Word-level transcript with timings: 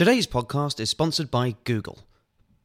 Today's 0.00 0.26
podcast 0.26 0.80
is 0.80 0.88
sponsored 0.88 1.30
by 1.30 1.56
Google. 1.64 1.98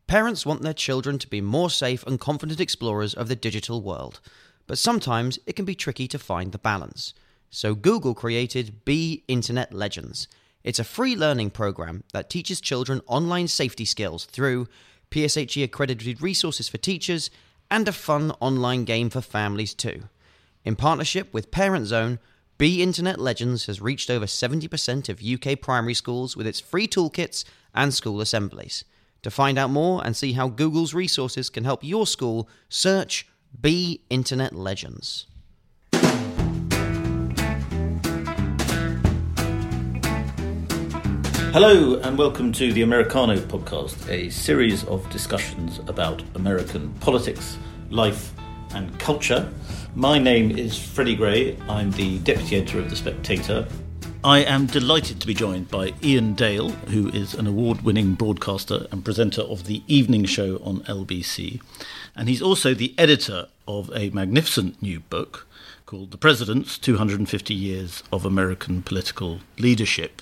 Parents 0.08 0.46
want 0.46 0.62
their 0.62 0.74
children 0.74 1.20
to 1.20 1.28
be 1.28 1.42
more 1.42 1.70
safe 1.70 2.02
and 2.08 2.18
confident 2.18 2.62
explorers 2.62 3.14
of 3.14 3.28
the 3.28 3.36
digital 3.36 3.82
world, 3.82 4.22
but 4.68 4.78
sometimes 4.78 5.38
it 5.46 5.54
can 5.54 5.66
be 5.66 5.76
tricky 5.76 6.08
to 6.08 6.18
find 6.18 6.54
the 6.54 6.58
balance. 6.58 7.14
So 7.50 7.76
Google 7.76 8.14
created 8.14 8.86
Be 8.86 9.26
Internet 9.28 9.74
Legends. 9.74 10.30
It's 10.64 10.80
a 10.80 10.86
free 10.86 11.14
learning 11.14 11.50
program 11.50 12.06
that 12.14 12.30
teaches 12.30 12.62
children 12.62 13.02
online 13.06 13.50
safety 13.50 13.84
skills 13.84 14.24
through 14.24 14.70
PSHE 15.12 15.62
accredited 15.62 16.22
resources 16.22 16.70
for 16.70 16.78
teachers 16.78 17.30
and 17.70 17.86
a 17.86 17.92
fun 17.92 18.32
online 18.40 18.86
game 18.86 19.10
for 19.10 19.20
families 19.20 19.74
too. 19.74 20.04
In 20.64 20.78
partnership 20.78 21.34
with 21.34 21.52
Parent 21.52 21.88
Zone, 21.88 22.20
Be 22.58 22.82
Internet 22.82 23.20
Legends 23.20 23.66
has 23.66 23.82
reached 23.82 24.10
over 24.10 24.26
70% 24.26 25.10
of 25.10 25.22
UK 25.22 25.60
primary 25.60 25.94
schools 25.94 26.38
with 26.38 26.48
its 26.48 26.62
free 26.62 26.88
toolkits 26.88 27.44
and 27.74 27.94
school 27.94 28.22
assemblies. 28.22 28.86
To 29.24 29.30
find 29.30 29.58
out 29.58 29.72
more 29.72 30.02
and 30.06 30.16
see 30.16 30.32
how 30.32 30.48
Google's 30.48 30.94
resources 30.94 31.50
can 31.50 31.66
help 31.66 31.84
your 31.84 32.08
school, 32.08 32.48
search 32.70 33.28
Be 33.60 34.04
Internet 34.10 34.56
Legends. 34.56 35.28
Hello, 41.52 42.00
and 42.00 42.18
welcome 42.18 42.54
to 42.54 42.72
the 42.72 42.84
Americano 42.84 43.36
podcast, 43.36 44.10
a 44.10 44.30
series 44.30 44.86
of 44.86 45.10
discussions 45.10 45.80
about 45.88 46.24
American 46.36 46.94
politics, 47.02 47.58
life, 47.90 48.32
and 48.74 48.98
culture. 48.98 49.52
My 49.98 50.20
name 50.20 50.52
is 50.58 50.78
Freddy 50.78 51.16
Gray. 51.16 51.56
I'm 51.70 51.90
the 51.92 52.20
deputy 52.20 52.58
editor 52.58 52.80
of 52.80 52.90
The 52.90 52.98
Spectator. 52.98 53.66
I 54.26 54.40
am 54.40 54.66
delighted 54.66 55.22
to 55.22 55.28
be 55.28 55.34
joined 55.34 55.70
by 55.72 55.94
Iain 56.04 56.34
Dale, 56.34 56.72
who 56.72 57.08
is 57.12 57.34
an 57.34 57.48
award 57.48 57.84
winning 57.84 58.14
broadcaster 58.16 58.88
and 58.92 59.06
presenter 59.06 59.44
of 59.44 59.68
the 59.68 59.84
evening 59.88 60.26
show 60.26 60.58
on 60.58 60.82
LBC. 60.82 61.62
And 62.14 62.28
he's 62.28 62.42
also 62.42 62.74
the 62.74 62.94
editor 62.98 63.48
of 63.70 63.90
a 63.96 64.10
magnificent 64.10 64.82
new 64.82 65.00
book 65.00 65.48
called 65.86 66.12
The 66.12 66.18
President's 66.18 66.78
250 66.78 67.54
Years 67.54 68.04
of 68.12 68.26
American 68.26 68.82
Political 68.82 69.40
Leadership. 69.58 70.22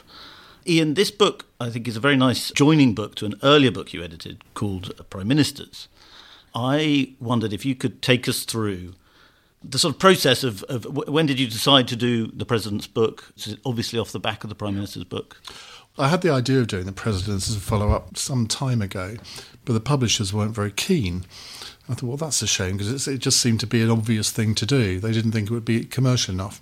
Iain, 0.70 0.94
this 0.94 1.10
book 1.10 1.48
I 1.60 1.72
think 1.72 1.88
is 1.88 1.98
a 1.98 2.00
very 2.00 2.16
nice 2.16 2.52
joining 2.52 2.94
book 2.94 3.16
to 3.16 3.26
an 3.26 3.40
earlier 3.42 3.72
book 3.72 3.92
you 3.92 4.04
edited 4.04 4.44
called 4.54 4.94
Prime 5.10 5.28
Ministers. 5.28 5.88
I 6.54 7.16
wondered 7.20 7.54
if 7.54 7.66
you 7.66 7.74
could 7.74 8.04
take 8.04 8.30
us 8.30 8.44
through 8.44 8.94
the 9.64 9.80
sort 9.80 9.95
of 9.95 10.00
process 10.00 10.44
of, 10.44 10.64
of 10.64 10.86
when 11.08 11.25
did 11.25 11.39
you 11.39 11.47
decide 11.47 11.88
to 11.89 11.95
do 11.95 12.28
the 12.28 12.45
president's 12.45 12.88
book? 12.88 13.33
Is 13.38 13.47
it 13.47 13.59
obviously 13.66 14.00
off 14.00 14.11
the 14.11 14.19
back 14.19 14.44
of 14.44 14.50
the 14.50 14.56
prime 14.56 14.75
minister's 14.75 15.03
book? 15.03 15.42
I 15.97 16.08
had 16.08 16.22
the 16.22 16.31
idea 16.31 16.59
of 16.59 16.67
doing 16.67 16.86
the 16.86 16.92
president's 16.92 17.50
as 17.50 17.56
a 17.56 17.59
follow 17.59 17.91
up 17.91 18.17
some 18.17 18.47
time 18.47 18.81
ago, 18.81 19.17
but 19.64 19.73
the 19.73 19.80
publishers 19.80 20.34
weren't 20.34 20.56
very 20.56 20.72
keen. 20.72 21.25
I 21.88 21.94
thought, 21.94 22.08
well, 22.08 22.17
that's 22.17 22.41
a 22.41 22.47
shame 22.47 22.78
because 22.78 23.08
it 23.08 23.17
just 23.19 23.39
seemed 23.39 23.59
to 23.59 23.67
be 23.67 23.81
an 23.81 23.91
obvious 23.91 24.31
thing 24.31 24.56
to 24.56 24.66
do. 24.66 25.00
They 25.00 25.11
didn't 25.11 25.34
think 25.34 25.50
it 25.50 25.53
would 25.53 25.66
be 25.66 25.84
commercial 25.84 26.34
enough. 26.34 26.61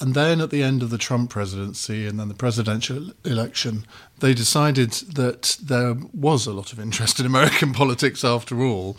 And 0.00 0.14
then 0.14 0.40
at 0.40 0.50
the 0.50 0.62
end 0.62 0.82
of 0.82 0.90
the 0.90 0.98
Trump 0.98 1.30
presidency 1.30 2.06
and 2.06 2.20
then 2.20 2.28
the 2.28 2.34
presidential 2.34 3.10
election, 3.24 3.84
they 4.20 4.32
decided 4.32 4.92
that 4.92 5.56
there 5.62 5.96
was 6.12 6.46
a 6.46 6.52
lot 6.52 6.72
of 6.72 6.78
interest 6.78 7.18
in 7.18 7.26
American 7.26 7.72
politics 7.74 8.24
after 8.24 8.62
all. 8.62 8.96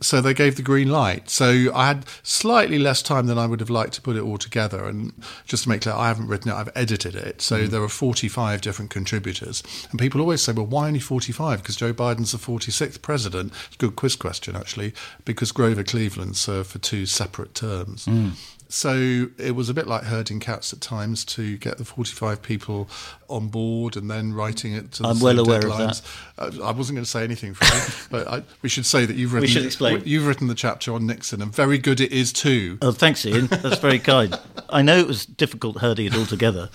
So 0.00 0.20
they 0.20 0.34
gave 0.34 0.56
the 0.56 0.62
green 0.62 0.90
light. 0.90 1.28
So 1.28 1.72
I 1.74 1.88
had 1.88 2.04
slightly 2.22 2.78
less 2.78 3.02
time 3.02 3.26
than 3.26 3.38
I 3.38 3.46
would 3.46 3.60
have 3.60 3.70
liked 3.70 3.94
to 3.94 4.02
put 4.02 4.16
it 4.16 4.20
all 4.20 4.38
together. 4.38 4.84
And 4.84 5.12
just 5.44 5.64
to 5.64 5.68
make 5.68 5.82
clear, 5.82 5.94
I 5.94 6.08
haven't 6.08 6.28
written 6.28 6.50
it, 6.50 6.54
I've 6.54 6.70
edited 6.74 7.14
it. 7.14 7.42
So 7.42 7.60
mm. 7.60 7.68
there 7.68 7.82
are 7.82 7.88
45 7.88 8.60
different 8.60 8.90
contributors. 8.90 9.62
And 9.90 9.98
people 9.98 10.20
always 10.20 10.42
say, 10.42 10.52
well, 10.52 10.66
why 10.66 10.86
only 10.86 11.00
45? 11.00 11.62
Because 11.62 11.76
Joe 11.76 11.92
Biden's 11.92 12.32
the 12.32 12.38
46th 12.38 13.02
president. 13.02 13.52
It's 13.66 13.76
a 13.76 13.78
good 13.78 13.96
quiz 13.96 14.14
question, 14.16 14.54
actually, 14.54 14.94
because 15.24 15.52
Grover 15.52 15.82
Cleveland 15.82 16.36
served 16.36 16.70
for 16.70 16.78
two 16.78 17.06
separate 17.06 17.54
terms. 17.54 18.06
Mm. 18.06 18.32
So 18.68 19.28
it 19.38 19.54
was 19.54 19.70
a 19.70 19.74
bit 19.74 19.86
like 19.86 20.04
herding 20.04 20.40
cats 20.40 20.74
at 20.74 20.82
times 20.82 21.24
to 21.26 21.56
get 21.56 21.78
the 21.78 21.86
45 21.86 22.42
people 22.42 22.88
on 23.28 23.48
board 23.48 23.96
and 23.96 24.10
then 24.10 24.34
writing 24.34 24.74
it 24.74 24.92
to 24.92 25.02
the 25.02 25.08
I'm 25.08 25.20
well 25.20 25.38
aware 25.38 25.60
deadlines. 25.60 26.02
of 26.36 26.36
that. 26.36 26.60
Uh, 26.60 26.66
I 26.66 26.72
wasn't 26.72 26.96
going 26.96 27.04
to 27.04 27.10
say 27.10 27.24
anything 27.24 27.54
for 27.54 27.64
you, 27.64 28.08
but 28.10 28.28
I, 28.28 28.42
we 28.60 28.68
should 28.68 28.84
say 28.84 29.06
that 29.06 29.16
you've 29.16 29.32
written, 29.32 29.46
we 29.46 29.48
should 29.48 29.64
explain. 29.64 29.87
You've 30.04 30.26
written 30.26 30.46
the 30.46 30.54
chapter 30.54 30.92
on 30.92 31.06
Nixon, 31.06 31.42
and 31.42 31.54
very 31.54 31.78
good 31.78 32.00
it 32.00 32.12
is 32.12 32.32
too. 32.32 32.78
Oh, 32.82 32.92
thanks, 32.92 33.24
Iain. 33.26 33.46
That's 33.46 33.78
very 33.78 33.98
kind. 33.98 34.38
I 34.68 34.82
know 34.82 34.98
it 34.98 35.06
was 35.06 35.26
difficult 35.26 35.78
herding 35.78 36.06
it 36.06 36.16
all 36.16 36.26
together. 36.26 36.70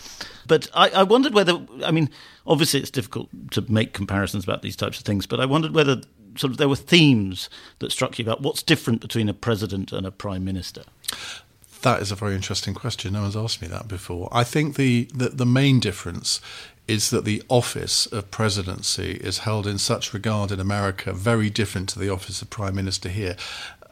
But 0.48 0.70
I, 0.74 0.90
I 0.90 1.04
wondered 1.04 1.34
whether, 1.34 1.66
I 1.86 1.92
mean, 1.92 2.10
obviously 2.46 2.80
it's 2.80 2.92
difficult 2.92 3.30
to 3.52 3.62
make 3.72 3.94
comparisons 3.94 4.44
about 4.44 4.62
these 4.62 4.76
types 4.76 5.00
of 5.00 5.06
things, 5.06 5.26
but 5.26 5.40
I 5.40 5.46
wondered 5.46 5.74
whether 5.74 6.02
sort 6.36 6.52
of 6.52 6.58
there 6.58 6.70
were 6.70 6.76
themes 6.76 7.50
that 7.80 7.92
struck 7.92 8.18
you 8.20 8.26
about 8.26 8.42
what's 8.42 8.64
different 8.64 9.02
between 9.02 9.30
a 9.30 9.34
president 9.34 9.92
and 9.92 10.06
a 10.06 10.12
prime 10.12 10.44
minister. 10.44 10.84
That 11.82 12.02
is 12.02 12.12
a 12.12 12.16
very 12.16 12.34
interesting 12.34 12.74
question. 12.74 13.14
No 13.14 13.22
one's 13.22 13.36
asked 13.36 13.62
me 13.62 13.68
that 13.68 13.88
before. 13.88 14.30
I 14.32 14.44
think 14.44 14.76
the, 14.76 15.10
the, 15.14 15.30
the 15.30 15.46
main 15.46 15.80
difference 15.80 16.40
is 16.88 17.10
that 17.12 17.26
the 17.26 17.42
office 17.50 18.06
of 18.08 18.32
presidency 18.32 19.14
is 19.14 19.40
held 19.40 19.66
in 19.66 19.78
such 19.78 20.14
regard 20.14 20.52
in 20.52 20.60
America, 20.60 21.14
very 21.14 21.50
different 21.50 21.90
to 21.90 22.00
the 22.00 22.10
office 22.10 22.42
of 22.42 22.50
prime 22.50 22.76
minister 22.76 23.10
here. 23.10 23.36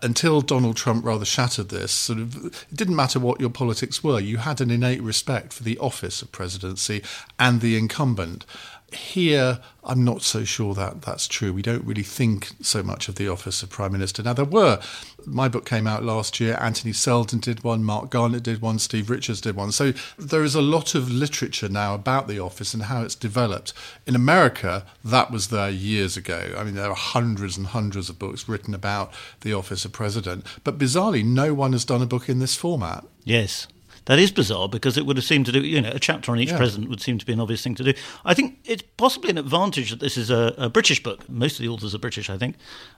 Until 0.03 0.41
Donald 0.41 0.77
Trump 0.77 1.05
rather 1.05 1.25
shattered 1.25 1.69
this, 1.69 1.91
sort 1.91 2.19
of, 2.19 2.45
it 2.45 2.65
didn't 2.73 2.95
matter 2.95 3.19
what 3.19 3.39
your 3.39 3.51
politics 3.51 4.03
were. 4.03 4.19
You 4.19 4.37
had 4.37 4.59
an 4.59 4.71
innate 4.71 5.01
respect 5.01 5.53
for 5.53 5.63
the 5.63 5.77
office 5.77 6.21
of 6.21 6.31
presidency 6.31 7.03
and 7.37 7.61
the 7.61 7.77
incumbent. 7.77 8.45
Here, 8.91 9.59
I'm 9.85 10.03
not 10.03 10.21
so 10.21 10.43
sure 10.43 10.73
that 10.73 11.01
that's 11.01 11.27
true. 11.27 11.53
We 11.53 11.61
don't 11.61 11.85
really 11.85 12.03
think 12.03 12.49
so 12.61 12.83
much 12.83 13.07
of 13.07 13.15
the 13.15 13.29
office 13.29 13.63
of 13.63 13.69
Prime 13.69 13.93
Minister. 13.93 14.21
Now, 14.21 14.33
there 14.33 14.43
were, 14.43 14.81
my 15.25 15.47
book 15.47 15.65
came 15.65 15.87
out 15.87 16.03
last 16.03 16.39
year, 16.41 16.57
Anthony 16.59 16.91
Seldon 16.91 17.39
did 17.39 17.63
one, 17.63 17.83
Mark 17.85 18.09
Garnett 18.09 18.43
did 18.43 18.61
one, 18.61 18.79
Steve 18.79 19.09
Richards 19.09 19.39
did 19.39 19.55
one. 19.55 19.71
So 19.71 19.93
there 20.17 20.43
is 20.43 20.55
a 20.55 20.61
lot 20.61 20.93
of 20.93 21.09
literature 21.09 21.69
now 21.69 21.95
about 21.95 22.27
the 22.27 22.39
office 22.39 22.73
and 22.73 22.83
how 22.83 23.01
it's 23.03 23.15
developed. 23.15 23.73
In 24.05 24.15
America, 24.15 24.85
that 25.05 25.31
was 25.31 25.47
there 25.47 25.69
years 25.69 26.17
ago. 26.17 26.53
I 26.57 26.65
mean, 26.65 26.75
there 26.75 26.89
are 26.89 26.95
hundreds 26.95 27.57
and 27.57 27.67
hundreds 27.67 28.09
of 28.09 28.19
books 28.19 28.49
written 28.49 28.73
about 28.73 29.13
the 29.39 29.53
office 29.53 29.85
of 29.85 29.93
president. 29.93 30.45
But 30.65 30.77
bizarrely, 30.77 31.23
no 31.23 31.53
one 31.53 31.71
has 31.71 31.85
done 31.85 32.01
a 32.01 32.05
book 32.05 32.27
in 32.27 32.39
this 32.39 32.55
format. 32.55 33.05
Yes. 33.23 33.67
That 34.05 34.19
is 34.19 34.31
bizarre 34.31 34.67
because 34.67 34.97
it 34.97 35.05
would 35.05 35.17
have 35.17 35.25
seemed 35.25 35.45
to 35.45 35.51
do, 35.51 35.61
you 35.61 35.79
know, 35.81 35.91
a 35.91 35.99
chapter 35.99 36.31
on 36.31 36.39
each 36.39 36.49
yeah. 36.49 36.57
president 36.57 36.89
would 36.89 37.01
seem 37.01 37.17
to 37.17 37.25
be 37.25 37.33
an 37.33 37.39
obvious 37.39 37.63
thing 37.63 37.75
to 37.75 37.83
do. 37.83 37.93
I 38.25 38.33
think 38.33 38.59
it's 38.65 38.83
possibly 38.97 39.29
an 39.29 39.37
advantage 39.37 39.91
that 39.91 39.99
this 39.99 40.17
is 40.17 40.29
a, 40.29 40.53
a, 40.57 40.69
British 40.69 41.03
book. 41.03 41.29
Most 41.29 41.59
of 41.59 41.63
the 41.63 41.67
authors 41.67 41.93
are 41.93 41.99
British, 41.99 42.29
I 42.29 42.37
think, 42.37 42.55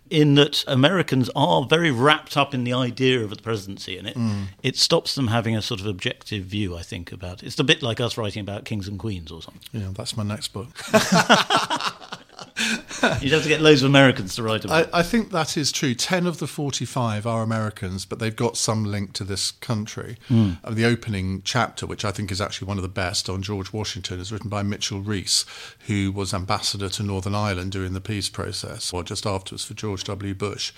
in 0.10 0.36
that 0.36 0.64
Americans 0.68 1.30
are 1.36 1.66
very 1.66 1.92
wrapped 1.92 2.38
up 2.38 2.54
in 2.54 2.64
the 2.64 2.74
idea 2.74 3.20
of 3.22 3.32
the 3.32 3.42
presidency, 3.42 3.98
and 3.98 4.08
it 4.08 4.16
mm. 4.16 4.46
it 4.62 4.78
stops 4.78 5.16
them 5.16 5.28
having 5.28 5.56
a 5.56 5.62
sort 5.62 5.82
of 5.82 5.88
objective 5.88 6.46
view. 6.46 6.76
I 6.76 6.84
think 6.84 7.12
about 7.12 7.44
it. 7.44 7.48
It's 7.48 7.60
a 7.60 7.64
bit 7.64 7.84
like 7.84 8.00
us 8.00 8.18
writing 8.18 8.42
about 8.42 8.66
kings 8.66 8.88
and 8.88 8.98
queens 8.98 9.32
or 9.32 9.42
something. 9.42 9.62
Yeah, 9.74 9.90
that's 9.94 10.16
my 10.16 10.24
next 10.24 10.50
book. 10.50 10.70
You'd 13.22 13.34
have 13.34 13.44
to 13.44 13.50
get 13.50 13.62
loads 13.62 13.84
of 13.84 13.90
Americans 13.90 14.36
to 14.36 14.44
write 14.44 14.64
about. 14.64 14.90
I, 14.94 15.00
I, 15.00 15.04
think 15.04 15.32
that 15.32 15.58
is 15.58 15.72
true. 15.72 15.94
Ten 15.94 16.26
of 16.26 16.40
the 16.40 16.48
forty-five 16.48 17.28
are 17.28 17.44
Americans, 17.44 18.06
but 18.06 18.20
they've 18.20 18.36
got 18.36 18.56
some 18.58 18.86
link 18.86 19.14
to 19.14 19.24
this 19.24 19.52
country. 19.52 20.18
Mm. 20.30 20.58
The 20.68 20.86
opening 20.86 21.42
chapter, 21.44 21.86
which 21.86 22.06
I 22.06 22.12
think 22.12 22.32
is 22.32 22.40
actually 22.40 22.68
one 22.68 22.78
of 22.78 22.84
the 22.84 22.90
best 22.90 23.30
on 23.30 23.42
George 23.42 23.74
Washington, 23.74 24.20
is 24.20 24.32
written 24.32 24.50
by 24.50 24.64
Mitchell 24.64 25.02
Reiss, 25.02 25.46
who 25.88 26.12
was 26.12 26.34
ambassador 26.34 26.90
to 26.90 27.04
Northern 27.04 27.36
Ireland 27.36 27.72
during 27.72 27.94
the 27.94 28.02
peace 28.02 28.30
process, 28.30 28.94
or 28.94 29.04
just 29.04 29.26
afterwards 29.26 29.66
for 29.66 29.74
George 29.74 30.04
W. 30.06 30.34
Bush. 30.34 30.72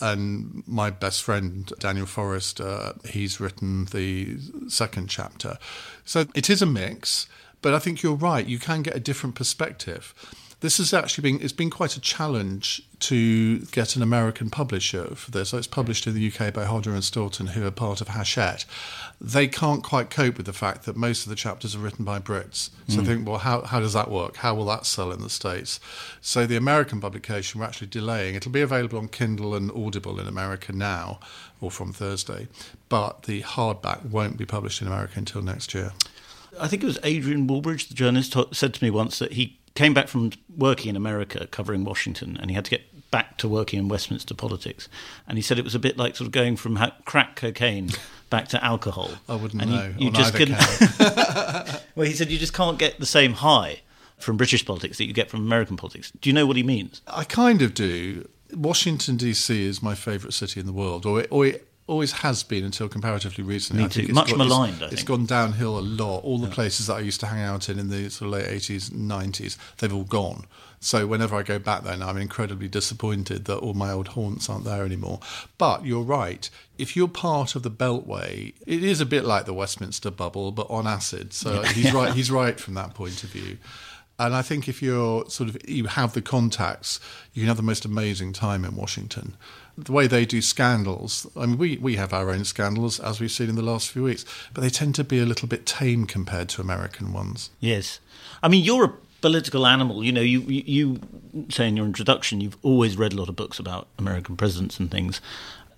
And 0.00 0.62
my 0.66 0.90
best 0.90 1.22
friend 1.22 1.70
Daniel 1.78 2.06
Forrest, 2.06 2.60
uh, 2.60 2.94
he's 3.04 3.40
written 3.40 3.86
the 3.86 4.38
second 4.68 5.08
chapter. 5.08 5.58
So 6.04 6.26
it 6.34 6.50
is 6.50 6.62
a 6.62 6.66
mix. 6.66 7.28
But 7.60 7.74
I 7.74 7.78
think 7.78 8.02
you're 8.02 8.14
right. 8.14 8.46
You 8.46 8.58
can 8.58 8.82
get 8.82 8.94
a 8.94 9.00
different 9.00 9.34
perspective. 9.34 10.14
This 10.60 10.78
has 10.78 10.92
actually 10.92 11.22
been 11.22 11.40
it's 11.40 11.52
been 11.52 11.70
quite 11.70 11.96
a 11.96 12.00
challenge 12.00 12.82
to 13.00 13.60
get 13.66 13.94
an 13.94 14.02
American 14.02 14.50
publisher 14.50 15.14
for 15.14 15.30
this. 15.30 15.50
So 15.50 15.58
it's 15.58 15.68
published 15.68 16.06
in 16.08 16.14
the 16.14 16.32
UK 16.32 16.52
by 16.52 16.64
Hodder 16.64 16.90
and 16.90 17.04
Stoughton, 17.04 17.48
who 17.48 17.64
are 17.64 17.70
part 17.70 18.00
of 18.00 18.08
Hachette. 18.08 18.64
They 19.20 19.46
can't 19.46 19.84
quite 19.84 20.10
cope 20.10 20.36
with 20.36 20.46
the 20.46 20.52
fact 20.52 20.84
that 20.86 20.96
most 20.96 21.24
of 21.24 21.30
the 21.30 21.36
chapters 21.36 21.76
are 21.76 21.78
written 21.78 22.04
by 22.04 22.18
Brits. 22.18 22.70
So 22.88 23.00
mm. 23.00 23.06
think, 23.06 23.28
well, 23.28 23.38
how, 23.38 23.62
how 23.62 23.78
does 23.78 23.92
that 23.92 24.10
work? 24.10 24.36
How 24.36 24.54
will 24.54 24.64
that 24.66 24.84
sell 24.84 25.12
in 25.12 25.20
the 25.20 25.30
States? 25.30 25.78
So 26.20 26.44
the 26.44 26.56
American 26.56 27.00
publication 27.00 27.60
we're 27.60 27.66
actually 27.66 27.88
delaying. 27.88 28.34
It'll 28.34 28.50
be 28.50 28.60
available 28.60 28.98
on 28.98 29.08
Kindle 29.08 29.54
and 29.54 29.70
Audible 29.70 30.18
in 30.18 30.26
America 30.26 30.72
now, 30.72 31.20
or 31.60 31.70
from 31.70 31.92
Thursday, 31.92 32.48
but 32.88 33.24
the 33.24 33.42
hardback 33.42 34.04
won't 34.06 34.36
be 34.36 34.44
published 34.44 34.82
in 34.82 34.88
America 34.88 35.14
until 35.16 35.42
next 35.42 35.72
year. 35.72 35.92
I 36.60 36.66
think 36.66 36.82
it 36.82 36.86
was 36.86 36.98
Adrian 37.04 37.46
Wooldridge, 37.46 37.88
the 37.88 37.94
journalist, 37.94 38.34
said 38.52 38.74
to 38.74 38.84
me 38.84 38.90
once 38.90 39.20
that 39.20 39.32
he 39.32 39.58
came 39.78 39.94
back 39.94 40.08
from 40.08 40.32
working 40.56 40.90
in 40.90 40.96
America 40.96 41.46
covering 41.46 41.84
Washington, 41.84 42.36
and 42.40 42.50
he 42.50 42.56
had 42.56 42.64
to 42.64 42.70
get 42.72 43.10
back 43.12 43.38
to 43.38 43.48
working 43.48 43.78
in 43.78 43.86
Westminster 43.86 44.34
politics. 44.34 44.88
And 45.28 45.38
he 45.38 45.42
said 45.42 45.56
it 45.56 45.64
was 45.64 45.76
a 45.76 45.78
bit 45.78 45.96
like 45.96 46.16
sort 46.16 46.26
of 46.26 46.32
going 46.32 46.56
from 46.56 46.76
crack 47.04 47.36
cocaine 47.36 47.90
back 48.28 48.48
to 48.48 48.62
alcohol. 48.62 49.12
I 49.28 49.36
wouldn't 49.36 49.62
and 49.62 49.70
know. 49.70 49.94
You, 49.96 50.06
you 50.06 50.10
just 50.10 50.34
couldn't. 50.34 50.58
well, 51.94 52.06
he 52.06 52.12
said 52.12 52.28
you 52.28 52.38
just 52.38 52.52
can't 52.52 52.76
get 52.76 52.98
the 52.98 53.06
same 53.06 53.34
high 53.34 53.82
from 54.18 54.36
British 54.36 54.66
politics 54.66 54.98
that 54.98 55.04
you 55.04 55.12
get 55.12 55.30
from 55.30 55.46
American 55.46 55.76
politics. 55.76 56.10
Do 56.20 56.28
you 56.28 56.34
know 56.34 56.44
what 56.44 56.56
he 56.56 56.64
means? 56.64 57.00
I 57.06 57.22
kind 57.22 57.62
of 57.62 57.72
do. 57.72 58.28
Washington 58.52 59.16
D.C. 59.16 59.64
is 59.64 59.80
my 59.80 59.94
favourite 59.94 60.34
city 60.34 60.58
in 60.58 60.66
the 60.66 60.72
world, 60.72 61.06
or 61.06 61.20
it, 61.20 61.28
or 61.30 61.46
it 61.46 61.67
always 61.88 62.12
has 62.12 62.42
been 62.42 62.64
until 62.64 62.88
comparatively 62.88 63.42
recently. 63.42 63.82
Me 63.82 63.86
I 63.86 63.88
think 63.88 64.08
too. 64.08 64.14
Much 64.14 64.28
got- 64.28 64.38
maligned, 64.38 64.82
I 64.82 64.86
It's, 64.86 64.94
it's 64.94 65.02
gone 65.02 65.26
downhill 65.26 65.78
a 65.78 65.80
lot. 65.80 66.20
All 66.20 66.38
the 66.38 66.48
places 66.48 66.86
that 66.86 66.94
I 66.94 67.00
used 67.00 67.20
to 67.20 67.26
hang 67.26 67.42
out 67.42 67.68
in 67.68 67.78
in 67.78 67.88
the 67.88 68.08
sort 68.10 68.28
of 68.28 68.40
late 68.40 68.48
eighties, 68.48 68.92
nineties, 68.92 69.58
they've 69.78 69.92
all 69.92 70.04
gone. 70.04 70.44
So 70.80 71.08
whenever 71.08 71.34
I 71.34 71.42
go 71.42 71.58
back 71.58 71.82
there 71.82 71.96
now, 71.96 72.08
I'm 72.08 72.18
incredibly 72.18 72.68
disappointed 72.68 73.46
that 73.46 73.56
all 73.56 73.74
my 73.74 73.90
old 73.90 74.08
haunts 74.08 74.48
aren't 74.48 74.64
there 74.64 74.84
anymore. 74.84 75.18
But 75.56 75.84
you're 75.84 76.02
right. 76.02 76.48
If 76.78 76.94
you're 76.94 77.08
part 77.08 77.56
of 77.56 77.64
the 77.64 77.70
Beltway, 77.70 78.54
it 78.64 78.84
is 78.84 79.00
a 79.00 79.06
bit 79.06 79.24
like 79.24 79.44
the 79.44 79.54
Westminster 79.54 80.12
bubble, 80.12 80.52
but 80.52 80.70
on 80.70 80.86
acid. 80.86 81.32
So 81.32 81.62
he's 81.62 81.92
right. 81.92 82.12
He's 82.18 82.30
right 82.30 82.60
from 82.60 82.74
that 82.74 82.94
point 82.94 83.24
of 83.24 83.30
view. 83.30 83.58
And 84.20 84.34
I 84.34 84.42
think 84.42 84.68
if 84.68 84.82
you're 84.82 85.28
sort 85.30 85.48
of 85.48 85.68
you 85.68 85.86
have 85.86 86.12
the 86.12 86.22
contacts, 86.22 87.00
you 87.34 87.42
can 87.42 87.48
have 87.48 87.56
the 87.56 87.62
most 87.62 87.84
amazing 87.84 88.32
time 88.32 88.64
in 88.64 88.74
Washington. 88.76 89.36
The 89.78 89.92
way 89.92 90.08
they 90.08 90.26
do 90.26 90.42
scandals, 90.42 91.24
I 91.36 91.46
mean, 91.46 91.56
we, 91.56 91.76
we 91.76 91.94
have 91.94 92.12
our 92.12 92.30
own 92.30 92.44
scandals 92.44 92.98
as 92.98 93.20
we've 93.20 93.30
seen 93.30 93.48
in 93.48 93.54
the 93.54 93.62
last 93.62 93.90
few 93.90 94.02
weeks, 94.02 94.24
but 94.52 94.60
they 94.60 94.70
tend 94.70 94.96
to 94.96 95.04
be 95.04 95.20
a 95.20 95.24
little 95.24 95.46
bit 95.46 95.66
tame 95.66 96.04
compared 96.04 96.48
to 96.50 96.60
American 96.60 97.12
ones. 97.12 97.50
Yes. 97.60 98.00
I 98.42 98.48
mean, 98.48 98.64
you're 98.64 98.84
a 98.84 98.92
political 99.20 99.68
animal. 99.68 100.02
You 100.02 100.10
know, 100.10 100.20
you, 100.20 100.40
you, 100.40 100.62
you 100.66 101.00
say 101.48 101.68
in 101.68 101.76
your 101.76 101.86
introduction, 101.86 102.40
you've 102.40 102.56
always 102.62 102.96
read 102.96 103.12
a 103.12 103.16
lot 103.16 103.28
of 103.28 103.36
books 103.36 103.60
about 103.60 103.86
American 103.98 104.36
presidents 104.36 104.80
and 104.80 104.90
things. 104.90 105.20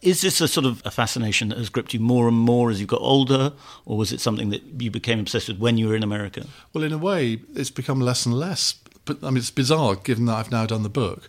Is 0.00 0.22
this 0.22 0.40
a 0.40 0.48
sort 0.48 0.64
of 0.64 0.80
a 0.86 0.90
fascination 0.90 1.48
that 1.50 1.58
has 1.58 1.68
gripped 1.68 1.92
you 1.92 2.00
more 2.00 2.26
and 2.26 2.38
more 2.38 2.70
as 2.70 2.80
you 2.80 2.86
got 2.86 3.02
older, 3.02 3.52
or 3.84 3.98
was 3.98 4.12
it 4.12 4.20
something 4.20 4.48
that 4.48 4.62
you 4.78 4.90
became 4.90 5.20
obsessed 5.20 5.48
with 5.48 5.58
when 5.58 5.76
you 5.76 5.88
were 5.88 5.94
in 5.94 6.02
America? 6.02 6.46
Well, 6.72 6.84
in 6.84 6.92
a 6.92 6.98
way, 6.98 7.40
it's 7.54 7.70
become 7.70 8.00
less 8.00 8.24
and 8.24 8.34
less. 8.34 8.76
But 9.04 9.18
I 9.22 9.28
mean, 9.28 9.38
it's 9.38 9.50
bizarre 9.50 9.96
given 9.96 10.24
that 10.26 10.36
I've 10.36 10.50
now 10.50 10.64
done 10.64 10.84
the 10.84 10.88
book. 10.88 11.28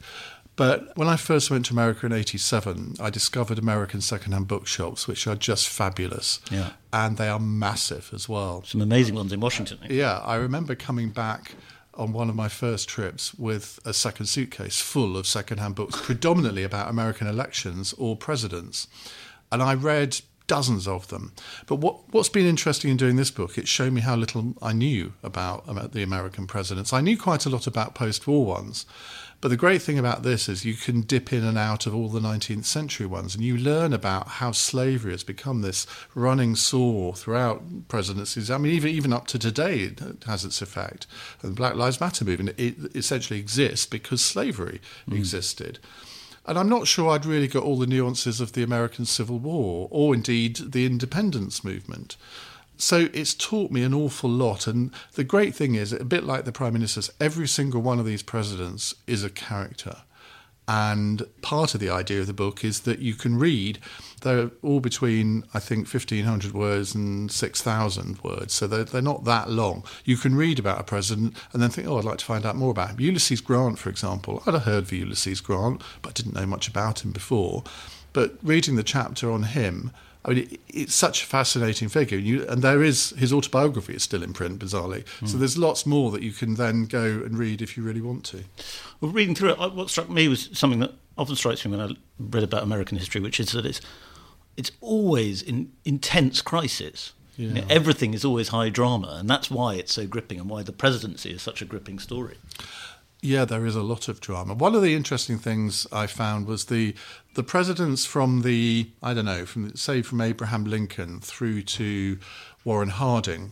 But 0.58 0.96
when 0.96 1.08
I 1.08 1.16
first 1.16 1.50
went 1.50 1.66
to 1.68 1.74
America 1.74 2.06
in 2.06 2.12
'87, 2.12 2.96
I 3.00 3.10
discovered 3.10 3.58
American 3.58 4.02
secondhand 4.02 4.48
bookshops, 4.48 5.08
which 5.08 5.26
are 5.26 5.36
just 5.36 5.68
fabulous, 5.70 6.40
Yeah. 6.52 6.72
and 6.92 7.18
they 7.18 7.30
are 7.30 7.40
massive 7.40 8.10
as 8.14 8.28
well. 8.30 8.64
Some 8.66 8.82
amazing 8.82 9.16
ones 9.16 9.32
in 9.32 9.40
Washington. 9.40 9.80
Eh? 9.84 9.94
Yeah, 9.94 10.20
I 10.20 10.36
remember 10.36 10.76
coming 10.76 11.10
back 11.10 11.56
on 11.94 12.14
one 12.14 12.30
of 12.30 12.36
my 12.36 12.48
first 12.50 12.88
trips 12.88 13.34
with 13.36 13.80
a 13.86 13.94
second 13.94 14.26
suitcase 14.28 14.80
full 14.80 15.18
of 15.18 15.26
secondhand 15.28 15.76
books, 15.76 16.00
predominantly 16.02 16.64
about 16.64 16.90
American 16.90 17.28
elections 17.28 17.94
or 17.98 18.16
presidents. 18.16 18.88
And 19.52 19.62
I 19.64 19.74
read 19.74 20.22
dozens 20.48 20.88
of 20.88 21.08
them. 21.10 21.32
But 21.66 21.76
what, 21.78 21.98
what's 22.14 22.30
been 22.30 22.46
interesting 22.46 22.92
in 22.92 22.98
doing 22.98 23.16
this 23.16 23.32
book, 23.32 23.58
it 23.58 23.68
showed 23.68 23.94
me 23.94 24.02
how 24.02 24.16
little 24.16 24.54
I 24.62 24.74
knew 24.74 25.14
about, 25.24 25.64
about 25.68 25.92
the 25.94 26.04
American 26.04 26.46
presidents. 26.48 26.92
I 26.94 27.02
knew 27.02 27.18
quite 27.18 27.46
a 27.46 27.50
lot 27.50 27.68
about 27.68 27.96
post 27.96 28.28
war 28.28 28.46
ones. 28.46 28.86
But 29.42 29.50
the 29.50 29.58
great 29.58 29.82
thing 29.82 29.98
about 29.98 30.22
this 30.22 30.48
is 30.48 30.66
you 30.66 30.76
can 30.76 31.02
dip 31.02 31.34
in 31.34 31.44
and 31.44 31.58
out 31.58 31.88
of 31.88 31.96
all 31.96 32.10
the 32.10 32.20
19th 32.20 32.66
century 32.66 33.08
ones, 33.08 33.34
and 33.34 33.44
you 33.44 33.58
learn 33.58 33.92
about 33.92 34.28
how 34.28 34.52
slavery 34.52 35.14
has 35.14 35.24
become 35.24 35.62
this 35.62 35.88
running 36.14 36.56
sore 36.56 37.16
throughout 37.16 37.88
presidencies. 37.88 38.52
I 38.52 38.60
mean, 38.60 38.72
even 38.72 38.92
even 38.92 39.12
up 39.12 39.26
to 39.28 39.40
today, 39.40 39.80
it 39.80 40.00
has 40.28 40.46
its 40.46 40.62
effect. 40.62 41.08
And 41.42 41.52
the 41.52 41.56
Black 41.56 41.74
Lives 41.74 42.00
Matter 42.00 42.24
movement 42.24 42.60
it 42.60 42.96
essentially 42.96 43.40
exists 43.40 43.88
because 43.88 44.22
slavery 44.22 44.80
hmm. 45.10 45.16
existed. 45.16 45.80
And 46.46 46.58
I'm 46.58 46.70
not 46.70 46.88
sure 46.88 47.10
I'd 47.10 47.26
really 47.26 47.48
got 47.48 47.64
all 47.64 47.78
the 47.78 47.88
nuances 47.88 48.42
of 48.42 48.54
the 48.54 48.64
American 48.64 49.06
Civil 49.06 49.40
War 49.40 49.88
or 49.92 50.14
indeed 50.14 50.72
the 50.72 50.86
independence 50.86 51.64
movement. 51.64 52.16
So 52.82 53.10
it's 53.14 53.36
taught 53.36 53.70
me 53.70 53.84
an 53.84 53.94
awful 53.94 54.30
lot. 54.30 54.66
And 54.66 54.92
the 55.14 55.24
great 55.24 55.54
thing 55.54 55.76
is, 55.76 55.94
a 55.94 56.04
bit 56.04 56.24
like 56.24 56.46
the 56.46 56.52
Prime 56.52 56.74
Ministers, 56.74 57.12
every 57.20 57.48
single 57.48 57.80
one 57.80 58.00
of 58.00 58.08
these 58.08 58.24
presidents 58.24 58.96
is 59.06 59.24
a 59.24 59.30
character. 59.30 59.98
And 60.68 61.28
part 61.44 61.76
of 61.76 61.80
the 61.80 61.92
idea 61.92 62.22
of 62.22 62.28
the 62.28 62.34
book 62.34 62.64
is 62.64 62.82
that 62.82 62.98
you 62.98 63.14
can 63.14 63.38
read, 63.38 63.78
they're 64.22 64.50
all 64.64 64.80
between, 64.80 65.44
I 65.54 65.60
think, 65.60 65.88
1,500 65.88 66.54
words 66.54 66.96
and 66.96 67.32
6,000 67.32 68.24
words. 68.24 68.54
So 68.54 68.66
they're, 68.66 68.84
they're 68.84 69.02
not 69.02 69.26
that 69.26 69.50
long. 69.50 69.84
You 70.04 70.18
can 70.18 70.34
read 70.34 70.58
about 70.58 70.80
a 70.80 70.84
president 70.84 71.38
and 71.54 71.62
then 71.62 71.70
think, 71.70 71.88
oh, 71.88 72.00
I'd 72.00 72.04
like 72.04 72.18
to 72.18 72.26
find 72.26 72.48
out 72.48 72.56
more 72.56 72.72
about 72.72 72.90
him. 72.90 73.00
Ulysses 73.00 73.42
Grant, 73.42 73.78
for 73.78 73.90
example, 73.90 74.42
I'd 74.48 74.56
have 74.56 74.64
heard 74.64 74.84
of 74.86 74.92
Ulysses 74.92 75.40
Grant, 75.40 75.84
but 76.02 76.10
I 76.10 76.14
didn't 76.14 76.34
know 76.34 76.48
much 76.48 76.68
about 76.68 77.06
him 77.06 77.12
before. 77.12 77.64
But 78.12 78.38
reading 78.42 78.76
the 78.76 78.84
chapter 78.84 79.32
on 79.32 79.44
him, 79.44 79.92
I 80.24 80.30
mean, 80.30 80.38
it, 80.40 80.60
it's 80.68 80.94
such 80.94 81.24
a 81.24 81.26
fascinating 81.26 81.90
figure. 81.90 82.18
You, 82.18 82.46
and 82.48 82.62
there 82.62 82.84
is 82.84 83.12
his 83.12 83.34
autobiography 83.34 83.94
is 83.94 84.04
still 84.04 84.24
in 84.24 84.34
print, 84.34 84.60
bizarrely. 84.60 85.06
So 85.26 85.34
hmm. 85.34 85.40
there's 85.40 85.58
lots 85.58 85.86
more 85.86 86.12
that 86.12 86.22
you 86.22 86.32
can 86.32 86.56
then 86.56 86.86
go 86.86 87.04
and 87.04 87.38
read 87.38 87.62
if 87.62 87.78
you 87.78 87.84
really 87.84 88.02
want 88.02 88.24
to. 88.26 88.44
Well, 89.00 89.12
reading 89.12 89.36
through 89.36 89.52
it, 89.52 89.58
what 89.74 89.90
struck 89.90 90.10
me 90.10 90.28
was 90.28 90.50
something 90.54 90.80
that 90.80 90.94
often 91.18 91.36
strikes 91.36 91.66
me 91.66 91.72
when 91.72 91.82
I 91.82 91.96
read 92.20 92.44
about 92.44 92.64
American 92.64 92.98
history, 92.98 93.22
which 93.22 93.40
is 93.40 93.52
that 93.52 93.66
it's 93.66 93.82
it's 94.58 94.72
always 94.82 95.42
in 95.42 95.72
intense 95.86 96.42
crisis. 96.42 97.14
You 97.38 97.50
know, 97.50 97.64
everything 97.70 98.14
is 98.14 98.24
always 98.24 98.50
high 98.50 98.70
drama, 98.70 99.16
and 99.20 99.28
that's 99.28 99.50
why 99.50 99.76
it's 99.76 99.94
so 99.94 100.06
gripping, 100.06 100.40
and 100.40 100.48
why 100.48 100.62
the 100.62 100.74
presidency 100.74 101.32
is 101.32 101.42
such 101.42 101.62
a 101.62 101.66
gripping 101.66 101.98
story. 101.98 102.38
Yeah, 103.24 103.46
there 103.46 103.68
is 103.68 103.76
a 103.76 103.84
lot 103.84 104.08
of 104.08 104.20
drama. 104.20 104.56
One 104.56 104.74
of 104.74 104.82
the 104.82 104.96
interesting 104.96 105.38
things 105.38 105.86
I 105.92 106.08
found 106.08 106.48
was 106.48 106.66
the 106.66 106.96
the 107.36 107.44
presidents 107.44 108.04
from 108.04 108.42
the 108.42 108.90
I 109.04 109.14
don't 109.14 109.26
know 109.26 109.46
from 109.46 109.76
say 109.76 110.02
from 110.02 110.22
Abraham 110.22 110.66
Lincoln 110.66 111.20
through 111.20 111.62
to 111.62 112.18
Warren 112.66 112.90
Harding, 112.90 113.52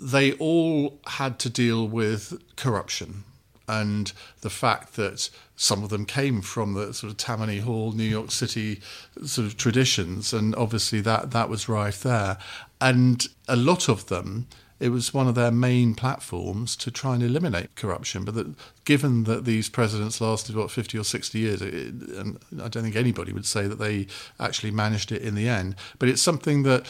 they 0.00 0.32
all 0.32 0.98
had 1.06 1.38
to 1.40 1.50
deal 1.50 1.86
with 1.86 2.42
corruption 2.56 3.24
and 3.68 4.12
the 4.40 4.50
fact 4.50 4.96
that 4.96 5.28
some 5.56 5.82
of 5.82 5.90
them 5.90 6.06
came 6.06 6.40
from 6.40 6.74
the 6.74 6.94
sort 6.94 7.10
of 7.10 7.16
Tammany 7.16 7.58
Hall, 7.58 7.92
New 7.92 8.04
York 8.04 8.30
City 8.30 8.80
sort 9.24 9.46
of 9.46 9.56
traditions, 9.56 10.32
and 10.32 10.54
obviously 10.54 11.00
that 11.00 11.32
that 11.32 11.48
was 11.48 11.68
rife 11.68 12.02
there, 12.02 12.38
and 12.80 13.26
a 13.48 13.56
lot 13.56 13.88
of 13.88 14.06
them 14.06 14.46
it 14.78 14.90
was 14.90 15.14
one 15.14 15.26
of 15.26 15.34
their 15.34 15.50
main 15.50 15.94
platforms 15.94 16.76
to 16.76 16.90
try 16.90 17.14
and 17.14 17.22
eliminate 17.22 17.74
corruption. 17.76 18.24
But 18.24 18.34
that, 18.34 18.54
given 18.84 19.24
that 19.24 19.44
these 19.44 19.68
presidents 19.68 20.20
lasted 20.20 20.56
what 20.56 20.70
fifty 20.70 20.98
or 20.98 21.04
sixty 21.04 21.40
years, 21.40 21.62
it, 21.62 21.72
and 21.72 22.38
I 22.62 22.68
don't 22.68 22.82
think 22.82 22.96
anybody 22.96 23.32
would 23.32 23.46
say 23.46 23.66
that 23.66 23.78
they 23.78 24.06
actually 24.38 24.70
managed 24.70 25.12
it 25.12 25.22
in 25.22 25.34
the 25.34 25.48
end. 25.48 25.76
But 25.98 26.08
it's 26.08 26.22
something 26.22 26.62
that 26.64 26.86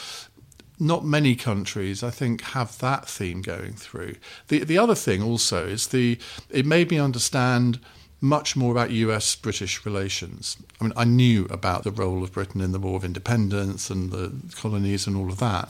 not 0.79 1.05
many 1.05 1.37
countries, 1.37 2.03
I 2.03 2.11
think, 2.11 2.43
have 2.43 2.79
that 2.79 3.09
theme 3.09 3.41
going 3.41 3.75
through. 3.75 4.17
The 4.49 4.65
the 4.65 4.79
other 4.79 4.95
thing 4.95 5.23
also 5.23 5.67
is 5.67 5.89
the 5.89 6.19
it 6.51 6.67
made 6.67 6.91
me 6.91 6.99
understand 6.99 7.81
much 8.21 8.57
more 8.57 8.73
about 8.73 8.91
US 8.91 9.37
British 9.37 9.85
relations. 9.85 10.57
I 10.81 10.85
mean, 10.85 10.93
I 10.97 11.05
knew 11.05 11.47
about 11.51 11.85
the 11.85 11.91
role 11.91 12.23
of 12.23 12.33
Britain 12.33 12.61
in 12.61 12.73
the 12.73 12.79
War 12.79 12.97
of 12.97 13.05
Independence 13.05 13.91
and 13.91 14.11
the 14.11 14.33
colonies 14.57 15.07
and 15.07 15.17
all 15.17 15.29
of 15.29 15.39
that. 15.39 15.69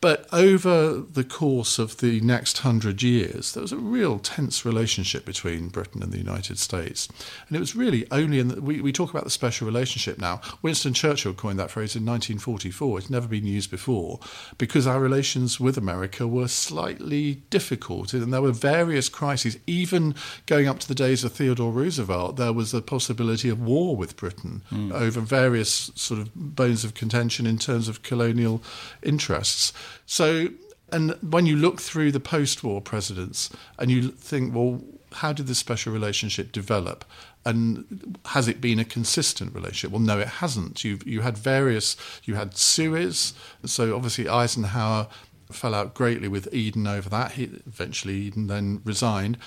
But 0.00 0.26
over 0.32 0.94
the 0.94 1.24
course 1.24 1.78
of 1.78 1.98
the 1.98 2.20
next 2.20 2.58
hundred 2.58 3.02
years, 3.02 3.52
there 3.52 3.60
was 3.60 3.72
a 3.72 3.76
real 3.76 4.18
tense 4.18 4.64
relationship 4.64 5.26
between 5.26 5.68
Britain 5.68 6.02
and 6.02 6.10
the 6.10 6.18
United 6.18 6.58
States. 6.58 7.08
And 7.48 7.56
it 7.56 7.60
was 7.60 7.76
really 7.76 8.06
only 8.10 8.38
in 8.38 8.48
the, 8.48 8.62
we, 8.62 8.80
we 8.80 8.92
talk 8.92 9.10
about 9.10 9.24
the 9.24 9.30
special 9.30 9.66
relationship 9.66 10.18
now. 10.18 10.40
Winston 10.62 10.94
Churchill 10.94 11.34
coined 11.34 11.58
that 11.58 11.70
phrase 11.70 11.94
in 11.96 12.06
1944. 12.06 12.98
It's 12.98 13.10
never 13.10 13.28
been 13.28 13.46
used 13.46 13.70
before 13.70 14.20
because 14.56 14.86
our 14.86 15.00
relations 15.00 15.60
with 15.60 15.76
America 15.76 16.26
were 16.26 16.48
slightly 16.48 17.42
difficult. 17.50 18.14
And 18.14 18.32
there 18.32 18.42
were 18.42 18.52
various 18.52 19.10
crises. 19.10 19.58
Even 19.66 20.14
going 20.46 20.66
up 20.66 20.78
to 20.78 20.88
the 20.88 20.94
days 20.94 21.24
of 21.24 21.32
Theodore 21.32 21.72
Roosevelt, 21.72 22.36
there 22.36 22.54
was 22.54 22.72
a 22.72 22.80
possibility 22.80 23.50
of 23.50 23.60
war 23.60 23.96
with 23.96 24.16
Britain 24.16 24.62
hmm. 24.70 24.92
over 24.92 25.20
various 25.20 25.90
sort 25.94 26.20
of 26.20 26.34
bones 26.34 26.84
of 26.84 26.94
contention 26.94 27.46
in 27.46 27.58
terms 27.58 27.86
of 27.86 28.02
colonial 28.02 28.62
interests. 29.02 29.74
So, 30.06 30.48
and 30.92 31.12
when 31.22 31.46
you 31.46 31.56
look 31.56 31.80
through 31.80 32.12
the 32.12 32.20
post 32.20 32.64
war 32.64 32.80
presidents 32.80 33.50
and 33.78 33.90
you 33.90 34.08
think, 34.10 34.54
well, 34.54 34.82
how 35.12 35.32
did 35.32 35.46
this 35.46 35.58
special 35.58 35.92
relationship 35.92 36.52
develop? 36.52 37.04
And 37.44 38.18
has 38.26 38.48
it 38.48 38.60
been 38.60 38.78
a 38.78 38.84
consistent 38.84 39.54
relationship? 39.54 39.90
Well, 39.90 40.00
no, 40.00 40.18
it 40.18 40.28
hasn't. 40.28 40.84
You've, 40.84 41.06
you 41.06 41.22
had 41.22 41.38
various, 41.38 41.96
you 42.24 42.34
had 42.34 42.56
Suez. 42.56 43.32
So 43.64 43.94
obviously 43.94 44.28
Eisenhower 44.28 45.08
fell 45.50 45.74
out 45.74 45.94
greatly 45.94 46.28
with 46.28 46.52
Eden 46.52 46.86
over 46.86 47.08
that. 47.08 47.32
He, 47.32 47.44
eventually, 47.66 48.14
Eden 48.14 48.46
then 48.46 48.82
resigned. 48.84 49.38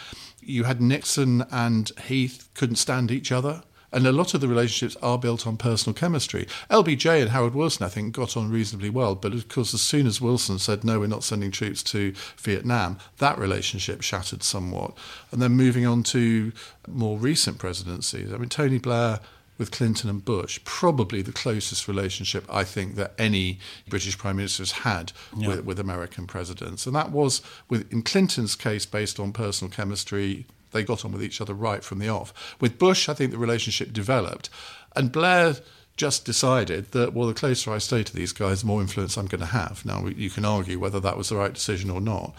You 0.42 0.66
had 0.66 0.82
Nixon 0.82 1.46
and 1.52 1.92
Heath 2.08 2.50
couldn't 2.56 2.76
stand 2.76 3.12
each 3.12 3.32
other. 3.32 3.64
And 3.94 4.08
a 4.08 4.12
lot 4.12 4.34
of 4.34 4.42
the 4.42 4.48
relationships 4.48 4.98
are 5.02 5.18
built 5.18 5.46
on 5.48 5.56
personal 5.58 5.94
chemistry. 5.94 6.48
LBJ 6.70 7.22
and 7.22 7.30
Harold 7.30 7.54
Wilson, 7.54 7.86
I 7.86 7.90
think, 7.90 8.14
got 8.14 8.36
on 8.36 8.52
reasonably 8.52 8.90
well. 8.90 9.16
But 9.16 9.34
of 9.34 9.48
course, 9.48 9.74
as 9.74 9.82
soon 9.82 10.08
as 10.08 10.20
Wilson 10.20 10.60
said, 10.60 10.84
no, 10.84 11.00
we're 11.00 11.08
not 11.08 11.24
sending 11.24 11.52
troops 11.52 11.84
to 11.84 12.14
Vietnam, 12.38 12.98
that 13.20 13.38
relationship 13.38 14.02
shattered 14.02 14.44
somewhat. 14.44 14.98
And 15.32 15.42
then 15.42 15.52
moving 15.52 15.86
on 15.86 16.04
to 16.04 16.52
more 16.88 17.18
recent 17.18 17.60
presidencies. 17.60 18.34
I 18.34 18.38
mean, 18.38 18.50
Tony 18.50 18.80
Blair 18.80 19.20
with 19.58 19.72
Clinton 19.72 20.10
and 20.10 20.26
Bush, 20.26 20.60
probably 20.64 21.22
the 21.22 21.32
closest 21.32 21.88
relationship 21.88 22.46
I 22.50 22.64
think 22.64 22.96
that 22.96 23.14
any 23.20 23.60
British 23.88 24.18
prime 24.18 24.38
minister 24.38 24.62
has 24.62 24.72
had 24.72 25.12
yeah. 25.38 25.50
with, 25.50 25.66
with 25.66 25.80
American 25.80 26.26
presidents. 26.26 26.86
And 26.86 26.96
that 26.96 27.12
was, 27.12 27.42
with, 27.70 27.92
in 27.94 28.02
Clinton's 28.02 28.56
case, 28.56 28.86
based 28.86 29.20
on 29.20 29.32
personal 29.32 29.72
chemistry. 29.72 30.46
They 30.74 30.84
got 30.84 31.06
on 31.06 31.12
with 31.12 31.24
each 31.24 31.39
other 31.39 31.53
right 31.53 31.84
from 31.84 32.00
the 32.00 32.10
off. 32.10 32.56
With 32.60 32.77
Bush, 32.77 33.08
I 33.08 33.13
think 33.13 33.32
the 33.32 33.38
relationship 33.38 33.94
developed. 33.94 34.50
And 34.96 35.12
Blair 35.12 35.56
just 35.96 36.25
decided 36.25 36.92
that, 36.92 37.13
well, 37.13 37.27
the 37.27 37.34
closer 37.34 37.72
I 37.72 37.77
stay 37.77 38.03
to 38.03 38.15
these 38.15 38.34
guys, 38.34 38.62
the 38.62 38.68
more 38.68 38.82
influence 38.82 39.18
I'm 39.18 39.27
going 39.27 39.42
to 39.42 39.48
have. 39.48 39.86
Now, 39.86 40.08
you 40.08 40.30
can 40.30 40.44
argue 40.44 40.80
whether 40.80 41.00
that 41.00 41.18
was 41.18 41.30
the 41.30 41.36
right 41.36 41.53
decision 41.53 41.89
or 41.89 42.01
not. 42.01 42.36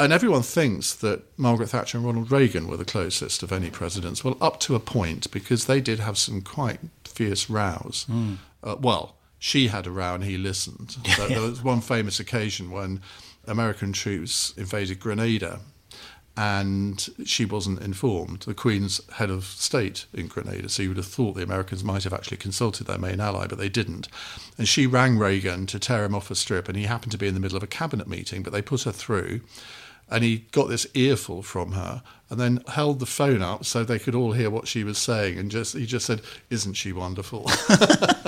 And 0.00 0.12
everyone 0.12 0.42
thinks 0.42 0.94
that 0.94 1.22
Margaret 1.36 1.70
Thatcher 1.70 1.98
and 1.98 2.06
Ronald 2.06 2.30
Reagan 2.30 2.68
were 2.68 2.76
the 2.76 2.84
closest 2.84 3.42
of 3.42 3.52
any 3.52 3.68
presidents. 3.68 4.22
Well, 4.22 4.38
up 4.40 4.60
to 4.60 4.74
a 4.74 4.80
point, 4.80 5.30
because 5.30 5.66
they 5.66 5.80
did 5.80 5.98
have 5.98 6.16
some 6.16 6.40
quite 6.40 6.80
fierce 7.04 7.50
rows. 7.50 8.06
Mm. 8.08 8.38
Uh, 8.62 8.76
well, 8.80 9.16
she 9.38 9.68
had 9.68 9.86
a 9.86 9.90
row 9.90 10.14
and 10.14 10.24
he 10.24 10.36
listened. 10.38 10.96
there 11.28 11.40
was 11.40 11.62
one 11.62 11.80
famous 11.80 12.20
occasion 12.20 12.70
when 12.70 13.02
American 13.46 13.92
troops 13.92 14.54
invaded 14.56 15.00
Grenada 15.00 15.60
and 16.38 17.08
she 17.24 17.44
wasn't 17.44 17.82
informed. 17.82 18.42
The 18.42 18.54
Queen's 18.54 19.00
head 19.14 19.28
of 19.28 19.42
state 19.44 20.06
in 20.14 20.28
Grenada, 20.28 20.68
so 20.68 20.84
you 20.84 20.90
would 20.90 20.96
have 20.96 21.06
thought 21.06 21.34
the 21.34 21.42
Americans 21.42 21.82
might 21.82 22.04
have 22.04 22.12
actually 22.12 22.36
consulted 22.36 22.86
their 22.86 22.96
main 22.96 23.18
ally, 23.18 23.48
but 23.48 23.58
they 23.58 23.68
didn't. 23.68 24.06
And 24.56 24.68
she 24.68 24.86
rang 24.86 25.18
Reagan 25.18 25.66
to 25.66 25.80
tear 25.80 26.04
him 26.04 26.14
off 26.14 26.30
a 26.30 26.36
strip, 26.36 26.68
and 26.68 26.78
he 26.78 26.84
happened 26.84 27.10
to 27.10 27.18
be 27.18 27.26
in 27.26 27.34
the 27.34 27.40
middle 27.40 27.56
of 27.56 27.64
a 27.64 27.66
cabinet 27.66 28.06
meeting, 28.06 28.44
but 28.44 28.52
they 28.52 28.62
put 28.62 28.84
her 28.84 28.92
through. 28.92 29.40
And 30.08 30.22
he 30.22 30.46
got 30.52 30.68
this 30.68 30.86
earful 30.94 31.42
from 31.42 31.72
her, 31.72 32.04
and 32.30 32.38
then 32.38 32.62
held 32.68 33.00
the 33.00 33.06
phone 33.06 33.42
up 33.42 33.64
so 33.64 33.82
they 33.82 33.98
could 33.98 34.14
all 34.14 34.30
hear 34.30 34.48
what 34.48 34.68
she 34.68 34.84
was 34.84 34.96
saying, 34.96 35.38
and 35.38 35.50
just 35.50 35.76
he 35.76 35.86
just 35.86 36.06
said, 36.06 36.22
"Isn't 36.50 36.74
she 36.74 36.92
wonderful?" 36.92 37.50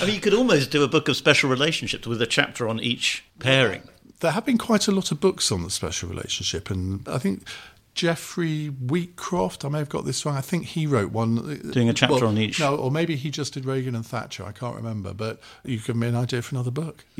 I 0.00 0.06
mean, 0.06 0.14
you 0.14 0.20
could 0.20 0.34
almost 0.34 0.70
do 0.70 0.82
a 0.82 0.88
book 0.88 1.08
of 1.08 1.16
special 1.16 1.50
relationships 1.50 2.06
with 2.06 2.22
a 2.22 2.26
chapter 2.26 2.68
on 2.68 2.80
each 2.80 3.24
pairing 3.38 3.82
there 4.20 4.32
have 4.32 4.44
been 4.44 4.58
quite 4.58 4.88
a 4.88 4.92
lot 4.92 5.12
of 5.12 5.20
books 5.20 5.52
on 5.52 5.62
the 5.62 5.70
special 5.70 6.08
relationship, 6.08 6.70
and 6.70 7.06
I 7.08 7.18
think 7.18 7.46
Geoffrey 7.94 8.68
Wheatcroft, 8.68 9.64
I 9.64 9.68
may 9.68 9.78
have 9.78 9.88
got 9.88 10.04
this 10.04 10.24
wrong. 10.24 10.36
I 10.36 10.40
think 10.40 10.66
he 10.66 10.86
wrote 10.86 11.12
one. 11.12 11.38
Uh, 11.38 11.72
Doing 11.72 11.88
a 11.88 11.92
chapter 11.94 12.14
well, 12.14 12.26
on 12.26 12.38
each. 12.38 12.60
No, 12.60 12.76
or 12.76 12.90
maybe 12.90 13.16
he 13.16 13.30
just 13.30 13.54
did 13.54 13.64
Reagan 13.64 13.94
and 13.94 14.04
Thatcher. 14.04 14.44
I 14.44 14.52
can't 14.52 14.76
remember, 14.76 15.14
but 15.14 15.40
you 15.64 15.78
give 15.78 15.96
me 15.96 16.08
an 16.08 16.16
idea 16.16 16.42
for 16.42 16.54
another 16.54 16.70
book. 16.70 17.04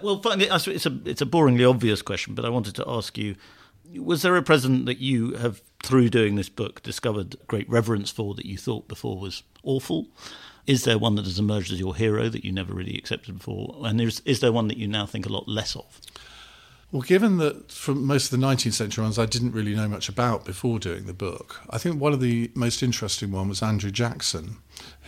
well, 0.00 0.20
finally, 0.22 0.48
it's 0.50 0.86
a 0.86 0.98
it's 1.04 1.22
a 1.22 1.26
boringly 1.26 1.68
obvious 1.68 2.02
question, 2.02 2.34
but 2.34 2.44
I 2.44 2.48
wanted 2.48 2.74
to 2.76 2.84
ask 2.86 3.18
you: 3.18 3.36
Was 3.96 4.22
there 4.22 4.36
a 4.36 4.42
president 4.42 4.86
that 4.86 4.98
you 4.98 5.34
have, 5.34 5.62
through 5.82 6.08
doing 6.08 6.36
this 6.36 6.48
book, 6.48 6.82
discovered 6.82 7.36
great 7.46 7.68
reverence 7.68 8.10
for 8.10 8.34
that 8.34 8.46
you 8.46 8.56
thought 8.56 8.88
before 8.88 9.18
was 9.18 9.42
awful? 9.62 10.08
Is 10.68 10.84
there 10.84 10.98
one 10.98 11.14
that 11.14 11.24
has 11.24 11.38
emerged 11.38 11.72
as 11.72 11.80
your 11.80 11.96
hero 11.96 12.28
that 12.28 12.44
you 12.44 12.52
never 12.52 12.74
really 12.74 12.96
accepted 12.98 13.38
before? 13.38 13.74
And 13.84 13.98
is, 14.02 14.20
is 14.26 14.40
there 14.40 14.52
one 14.52 14.68
that 14.68 14.76
you 14.76 14.86
now 14.86 15.06
think 15.06 15.24
a 15.24 15.32
lot 15.32 15.48
less 15.48 15.74
of? 15.74 15.98
Well, 16.92 17.02
given 17.02 17.38
that 17.38 17.72
from 17.72 18.04
most 18.04 18.30
of 18.30 18.38
the 18.38 18.46
19th 18.46 18.74
century 18.74 19.02
ones 19.02 19.18
I 19.18 19.24
didn't 19.24 19.52
really 19.52 19.74
know 19.74 19.88
much 19.88 20.10
about 20.10 20.44
before 20.44 20.78
doing 20.78 21.06
the 21.06 21.14
book, 21.14 21.60
I 21.70 21.78
think 21.78 21.98
one 21.98 22.12
of 22.12 22.20
the 22.20 22.50
most 22.54 22.82
interesting 22.82 23.32
one 23.32 23.48
was 23.48 23.62
Andrew 23.62 23.90
Jackson, 23.90 24.56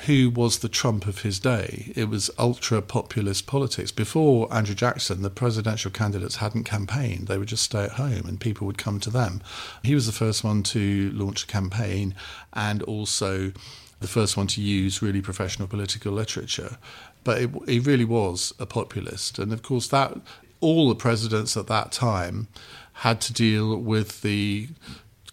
who 0.06 0.30
was 0.30 0.58
the 0.58 0.68
Trump 0.68 1.06
of 1.06 1.22
his 1.22 1.38
day. 1.38 1.92
It 1.94 2.08
was 2.08 2.30
ultra 2.38 2.80
populist 2.80 3.46
politics. 3.46 3.92
Before 3.92 4.52
Andrew 4.52 4.74
Jackson, 4.74 5.20
the 5.20 5.30
presidential 5.30 5.90
candidates 5.90 6.36
hadn't 6.36 6.64
campaigned. 6.64 7.28
They 7.28 7.36
would 7.36 7.48
just 7.48 7.64
stay 7.64 7.84
at 7.84 7.92
home 7.92 8.24
and 8.26 8.40
people 8.40 8.66
would 8.66 8.78
come 8.78 8.98
to 9.00 9.10
them. 9.10 9.42
He 9.82 9.94
was 9.94 10.06
the 10.06 10.12
first 10.12 10.42
one 10.42 10.62
to 10.64 11.10
launch 11.12 11.44
a 11.44 11.46
campaign 11.46 12.14
and 12.54 12.82
also 12.82 13.52
the 14.00 14.08
first 14.08 14.36
one 14.36 14.46
to 14.48 14.60
use 14.60 15.02
really 15.02 15.20
professional 15.20 15.68
political 15.68 16.12
literature. 16.12 16.78
But 17.22 17.42
it, 17.42 17.50
he 17.68 17.78
really 17.78 18.04
was 18.04 18.52
a 18.58 18.66
populist. 18.66 19.38
And 19.38 19.52
of 19.52 19.62
course, 19.62 19.88
that 19.88 20.16
all 20.60 20.88
the 20.88 20.94
presidents 20.94 21.56
at 21.56 21.66
that 21.68 21.92
time 21.92 22.48
had 22.94 23.20
to 23.22 23.32
deal 23.32 23.76
with 23.76 24.22
the 24.22 24.68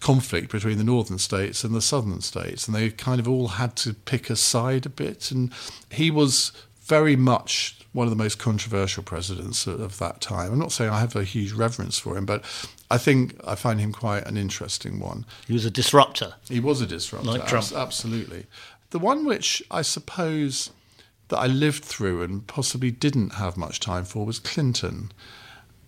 conflict 0.00 0.52
between 0.52 0.78
the 0.78 0.84
northern 0.84 1.18
states 1.18 1.64
and 1.64 1.74
the 1.74 1.82
southern 1.82 2.20
states. 2.20 2.66
And 2.66 2.76
they 2.76 2.90
kind 2.90 3.20
of 3.20 3.28
all 3.28 3.48
had 3.48 3.74
to 3.76 3.94
pick 3.94 4.30
a 4.30 4.36
side 4.36 4.86
a 4.86 4.90
bit. 4.90 5.30
And 5.30 5.52
he 5.90 6.10
was 6.10 6.52
very 6.88 7.16
much 7.16 7.78
one 7.92 8.06
of 8.06 8.10
the 8.10 8.22
most 8.22 8.38
controversial 8.38 9.02
presidents 9.02 9.66
of 9.66 9.98
that 9.98 10.20
time. 10.20 10.52
I'm 10.52 10.58
not 10.58 10.72
saying 10.72 10.90
I 10.90 11.00
have 11.00 11.16
a 11.16 11.24
huge 11.24 11.52
reverence 11.52 11.98
for 11.98 12.16
him, 12.16 12.26
but 12.26 12.44
I 12.90 12.98
think 12.98 13.38
I 13.46 13.54
find 13.54 13.80
him 13.80 13.92
quite 13.92 14.26
an 14.26 14.36
interesting 14.36 14.98
one. 14.98 15.26
He 15.46 15.52
was 15.52 15.64
a 15.64 15.70
disruptor. 15.70 16.34
He 16.48 16.60
was 16.60 16.80
a 16.80 16.86
disruptor, 16.86 17.28
like 17.30 17.46
Trump. 17.46 17.72
absolutely. 17.72 18.46
The 18.90 18.98
one 18.98 19.24
which 19.24 19.62
I 19.70 19.82
suppose 19.82 20.70
that 21.28 21.38
I 21.38 21.46
lived 21.46 21.84
through 21.84 22.22
and 22.22 22.46
possibly 22.46 22.90
didn't 22.90 23.34
have 23.34 23.56
much 23.56 23.80
time 23.80 24.04
for 24.04 24.24
was 24.24 24.38
Clinton. 24.38 25.12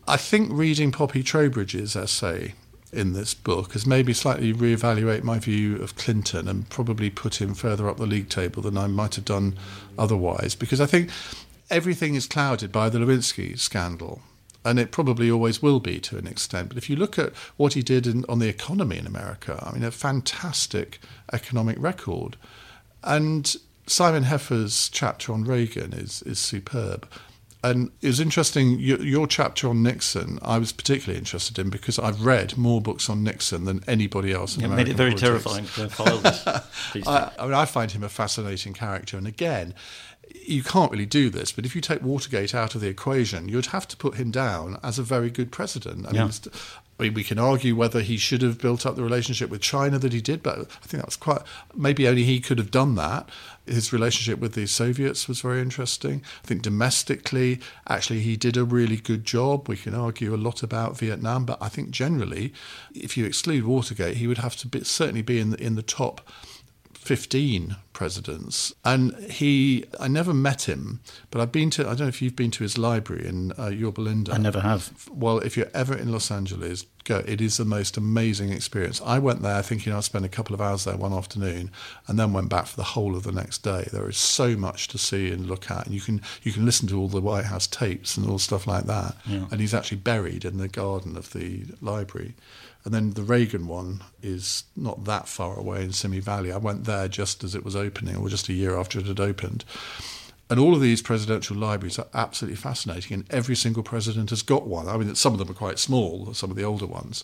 I 0.06 0.16
think 0.16 0.50
reading 0.52 0.92
Poppy 0.92 1.22
Trowbridge's 1.22 1.96
essay 1.96 2.54
in 2.92 3.12
this 3.12 3.34
book 3.34 3.72
has 3.72 3.86
made 3.86 4.06
me 4.06 4.12
slightly 4.12 4.52
reevaluate 4.52 5.22
my 5.22 5.38
view 5.38 5.76
of 5.76 5.96
Clinton 5.96 6.48
and 6.48 6.68
probably 6.68 7.10
put 7.10 7.40
him 7.40 7.54
further 7.54 7.88
up 7.88 7.96
the 7.96 8.06
league 8.06 8.28
table 8.28 8.62
than 8.62 8.76
I 8.76 8.86
might 8.86 9.14
have 9.14 9.24
done 9.24 9.56
otherwise. 9.98 10.54
Because 10.54 10.80
I 10.80 10.86
think 10.86 11.10
everything 11.70 12.14
is 12.14 12.26
clouded 12.26 12.72
by 12.72 12.88
the 12.88 12.98
Lewinsky 12.98 13.58
scandal. 13.58 14.22
And 14.64 14.78
it 14.78 14.90
probably 14.90 15.30
always 15.30 15.62
will 15.62 15.80
be 15.80 16.00
to 16.00 16.18
an 16.18 16.26
extent. 16.26 16.68
But 16.68 16.78
if 16.78 16.90
you 16.90 16.96
look 16.96 17.18
at 17.18 17.32
what 17.56 17.72
he 17.72 17.82
did 17.82 18.06
in, 18.06 18.26
on 18.28 18.40
the 18.40 18.48
economy 18.48 18.98
in 18.98 19.06
America, 19.06 19.62
I 19.66 19.72
mean, 19.72 19.84
a 19.84 19.90
fantastic 19.90 21.00
economic 21.32 21.76
record. 21.80 22.36
And 23.02 23.56
Simon 23.86 24.24
Heffer's 24.24 24.90
chapter 24.90 25.32
on 25.32 25.44
Reagan 25.44 25.94
is, 25.94 26.22
is 26.22 26.38
superb. 26.38 27.08
And 27.62 27.90
it 28.00 28.06
was 28.06 28.20
interesting, 28.20 28.78
your, 28.78 29.02
your, 29.02 29.26
chapter 29.26 29.68
on 29.68 29.82
Nixon, 29.82 30.38
I 30.40 30.56
was 30.56 30.72
particularly 30.72 31.18
interested 31.18 31.58
in 31.58 31.68
because 31.68 31.98
I've 31.98 32.24
read 32.24 32.56
more 32.56 32.80
books 32.80 33.10
on 33.10 33.22
Nixon 33.22 33.66
than 33.66 33.84
anybody 33.86 34.32
else 34.32 34.56
in 34.56 34.62
it 34.62 34.66
American 34.66 34.86
made 34.86 34.92
it 34.92 34.96
very 34.96 35.10
politics. 35.10 35.74
terrifying 35.74 35.88
to 35.88 35.94
follow 35.94 36.16
this. 36.18 36.46
I, 37.06 37.32
I 37.38 37.44
mean, 37.44 37.54
I 37.54 37.66
find 37.66 37.90
him 37.90 38.02
a 38.02 38.08
fascinating 38.08 38.72
character. 38.72 39.18
And 39.18 39.26
again, 39.26 39.74
you 40.46 40.62
can't 40.62 40.90
really 40.90 41.06
do 41.06 41.28
this, 41.28 41.52
but 41.52 41.66
if 41.66 41.74
you 41.74 41.80
take 41.80 42.02
Watergate 42.02 42.54
out 42.54 42.74
of 42.74 42.80
the 42.80 42.88
equation, 42.88 43.48
you'd 43.48 43.66
have 43.66 43.86
to 43.88 43.96
put 43.96 44.14
him 44.14 44.30
down 44.30 44.78
as 44.82 44.98
a 44.98 45.02
very 45.02 45.30
good 45.30 45.52
president. 45.52 46.06
I, 46.06 46.12
yeah. 46.12 46.24
mean, 46.24 46.32
I 46.98 47.02
mean, 47.04 47.14
we 47.14 47.24
can 47.24 47.38
argue 47.38 47.74
whether 47.74 48.00
he 48.00 48.16
should 48.16 48.42
have 48.42 48.58
built 48.58 48.84
up 48.84 48.96
the 48.96 49.02
relationship 49.02 49.48
with 49.50 49.60
China 49.60 49.98
that 49.98 50.12
he 50.12 50.20
did, 50.20 50.42
but 50.42 50.58
I 50.58 50.86
think 50.86 51.02
that 51.02 51.06
was 51.06 51.16
quite 51.16 51.42
maybe 51.74 52.06
only 52.06 52.24
he 52.24 52.40
could 52.40 52.58
have 52.58 52.70
done 52.70 52.94
that. 52.96 53.28
His 53.70 53.92
relationship 53.92 54.40
with 54.40 54.54
the 54.54 54.66
Soviets 54.66 55.28
was 55.28 55.40
very 55.40 55.60
interesting. 55.60 56.22
I 56.42 56.46
think 56.46 56.62
domestically, 56.62 57.60
actually, 57.88 58.20
he 58.20 58.36
did 58.36 58.56
a 58.56 58.64
really 58.64 58.96
good 58.96 59.24
job. 59.24 59.68
We 59.68 59.76
can 59.76 59.94
argue 59.94 60.34
a 60.34 60.36
lot 60.36 60.62
about 60.62 60.98
Vietnam, 60.98 61.44
but 61.44 61.58
I 61.60 61.68
think 61.68 61.90
generally, 61.90 62.52
if 62.94 63.16
you 63.16 63.24
exclude 63.24 63.64
Watergate, 63.64 64.16
he 64.16 64.26
would 64.26 64.38
have 64.38 64.56
to 64.56 64.68
be, 64.68 64.82
certainly 64.84 65.22
be 65.22 65.38
in 65.38 65.50
the, 65.50 65.62
in 65.62 65.76
the 65.76 65.82
top 65.82 66.20
15 67.00 67.76
presidents. 67.94 68.74
And 68.84 69.14
he, 69.24 69.86
I 69.98 70.06
never 70.06 70.34
met 70.34 70.68
him, 70.68 71.00
but 71.30 71.40
I've 71.40 71.50
been 71.50 71.70
to, 71.70 71.82
I 71.82 71.88
don't 71.88 72.00
know 72.00 72.06
if 72.08 72.20
you've 72.20 72.36
been 72.36 72.50
to 72.52 72.62
his 72.62 72.76
library 72.76 73.26
in 73.26 73.52
uh, 73.58 73.68
Yorba 73.68 74.02
Linda. 74.02 74.32
I 74.34 74.38
never 74.38 74.60
have. 74.60 75.08
Well, 75.10 75.38
if 75.38 75.56
you're 75.56 75.70
ever 75.72 75.96
in 75.96 76.12
Los 76.12 76.30
Angeles, 76.30 76.84
go. 77.04 77.24
It 77.26 77.40
is 77.40 77.56
the 77.56 77.64
most 77.64 77.96
amazing 77.96 78.52
experience. 78.52 79.00
I 79.00 79.18
went 79.18 79.40
there 79.40 79.62
thinking 79.62 79.94
I'd 79.94 80.04
spend 80.04 80.26
a 80.26 80.28
couple 80.28 80.54
of 80.54 80.60
hours 80.60 80.84
there 80.84 80.96
one 80.96 81.14
afternoon 81.14 81.70
and 82.06 82.18
then 82.18 82.34
went 82.34 82.50
back 82.50 82.66
for 82.66 82.76
the 82.76 82.84
whole 82.84 83.16
of 83.16 83.22
the 83.22 83.32
next 83.32 83.62
day. 83.62 83.88
There 83.90 84.08
is 84.08 84.18
so 84.18 84.54
much 84.56 84.88
to 84.88 84.98
see 84.98 85.30
and 85.30 85.46
look 85.46 85.70
at. 85.70 85.86
And 85.86 85.94
you 85.94 86.02
can, 86.02 86.20
you 86.42 86.52
can 86.52 86.66
listen 86.66 86.86
to 86.88 87.00
all 87.00 87.08
the 87.08 87.20
White 87.20 87.46
House 87.46 87.66
tapes 87.66 88.18
and 88.18 88.28
all 88.28 88.38
stuff 88.38 88.66
like 88.66 88.84
that. 88.84 89.16
Yeah. 89.26 89.46
And 89.50 89.60
he's 89.60 89.74
actually 89.74 89.98
buried 89.98 90.44
in 90.44 90.58
the 90.58 90.68
garden 90.68 91.16
of 91.16 91.32
the 91.32 91.64
library. 91.80 92.34
And 92.84 92.94
then 92.94 93.10
the 93.10 93.22
Reagan 93.22 93.66
one 93.66 94.02
is 94.22 94.64
not 94.74 95.04
that 95.04 95.28
far 95.28 95.58
away 95.58 95.84
in 95.84 95.92
Simi 95.92 96.20
Valley. 96.20 96.50
I 96.50 96.56
went 96.56 96.84
there 96.84 97.08
just 97.08 97.44
as 97.44 97.54
it 97.54 97.64
was 97.64 97.76
opening, 97.76 98.16
or 98.16 98.28
just 98.28 98.48
a 98.48 98.54
year 98.54 98.78
after 98.78 98.98
it 98.98 99.06
had 99.06 99.20
opened. 99.20 99.64
And 100.48 100.58
all 100.58 100.74
of 100.74 100.80
these 100.80 101.00
presidential 101.00 101.56
libraries 101.56 101.98
are 101.98 102.08
absolutely 102.12 102.56
fascinating, 102.56 103.14
and 103.14 103.24
every 103.30 103.54
single 103.54 103.84
president 103.84 104.30
has 104.30 104.42
got 104.42 104.66
one. 104.66 104.88
I 104.88 104.96
mean, 104.96 105.14
some 105.14 105.32
of 105.32 105.38
them 105.38 105.48
are 105.48 105.54
quite 105.54 105.78
small, 105.78 106.34
some 106.34 106.50
of 106.50 106.56
the 106.56 106.64
older 106.64 106.86
ones, 106.86 107.22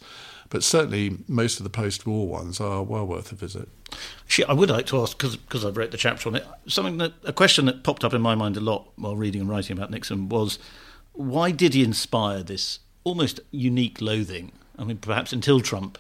but 0.49 0.63
certainly 0.63 1.19
most 1.27 1.59
of 1.59 1.65
the 1.65 1.71
post 1.71 2.07
war 2.07 2.29
ones 2.29 2.61
are 2.61 2.85
well 2.85 3.05
worth 3.05 3.33
a 3.33 3.35
visit. 3.35 3.69
Actually, 4.23 4.45
I 4.45 4.53
would 4.53 4.71
like 4.71 4.87
to 4.87 5.01
ask, 5.01 5.19
because 5.19 5.65
I've 5.65 5.77
read 5.77 5.91
the 5.91 5.97
chapter 5.97 6.29
on 6.29 6.37
it, 6.37 6.47
something 6.69 6.99
that 6.99 7.15
a 7.25 7.33
question 7.33 7.65
that 7.65 7.83
popped 7.83 8.05
up 8.05 8.15
in 8.15 8.23
my 8.23 8.37
mind 8.37 8.57
a 8.57 8.61
lot 8.61 8.93
while 8.95 9.17
reading 9.17 9.41
and 9.41 9.51
writing 9.51 9.77
about 9.77 9.91
Nixon 9.91 10.29
was 10.29 10.61
why 11.13 11.51
did 11.51 11.75
he 11.75 11.83
inspire 11.83 12.45
this 12.45 12.79
almost 13.03 13.41
unique 13.51 14.01
loathing 14.01 14.53
I 14.79 14.85
mean, 14.85 14.99
perhaps 14.99 15.33
until 15.33 15.61
Trump, 15.61 15.99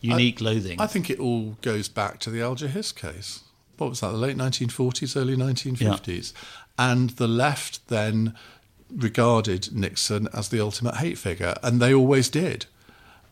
unique 0.00 0.40
I, 0.40 0.44
loathing. 0.44 0.80
I 0.80 0.86
think 0.86 1.10
it 1.10 1.18
all 1.18 1.56
goes 1.62 1.88
back 1.88 2.18
to 2.20 2.30
the 2.30 2.42
Alger 2.42 2.68
Hiss 2.68 2.92
case. 2.92 3.40
What 3.78 3.90
was 3.90 4.00
that, 4.00 4.10
the 4.12 4.18
late 4.18 4.36
1940s, 4.36 5.16
early 5.16 5.36
1950s? 5.36 6.32
Yeah. 6.32 6.38
And 6.78 7.10
the 7.10 7.28
left 7.28 7.88
then 7.88 8.34
regarded 8.90 9.74
Nixon 9.74 10.28
as 10.32 10.48
the 10.48 10.60
ultimate 10.60 10.96
hate 10.96 11.18
figure, 11.18 11.54
and 11.62 11.80
they 11.80 11.94
always 11.94 12.28
did. 12.28 12.66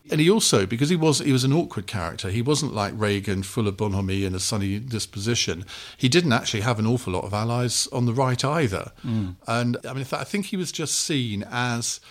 And 0.09 0.19
he 0.19 0.29
also, 0.29 0.65
because 0.65 0.89
he 0.89 0.95
was 0.95 1.19
he 1.19 1.31
was 1.31 1.43
an 1.43 1.53
awkward 1.53 1.85
character, 1.85 2.29
he 2.31 2.41
wasn't 2.41 2.73
like 2.73 2.93
Reagan, 2.95 3.43
full 3.43 3.67
of 3.67 3.77
bonhomie 3.77 4.25
and 4.25 4.35
a 4.35 4.39
sunny 4.39 4.79
disposition. 4.79 5.63
He 5.95 6.09
didn't 6.09 6.33
actually 6.33 6.61
have 6.61 6.79
an 6.79 6.87
awful 6.87 7.13
lot 7.13 7.23
of 7.23 7.33
allies 7.33 7.87
on 7.93 8.05
the 8.05 8.13
right 8.13 8.43
either. 8.43 8.91
Mm. 9.05 9.35
And 9.47 9.77
I 9.87 9.93
mean, 9.93 10.05
I 10.11 10.23
think 10.23 10.47
he 10.47 10.57
was 10.57 10.71
just 10.71 10.95
seen 10.95 11.45
as 11.49 12.01